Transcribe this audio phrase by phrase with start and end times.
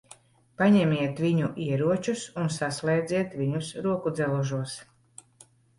[0.61, 4.79] Paņemiet viņu ieročus un saslēdziet viņus rokudzelžos.